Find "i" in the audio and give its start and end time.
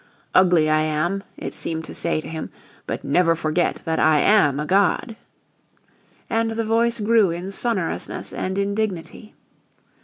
0.67-0.81, 3.99-4.17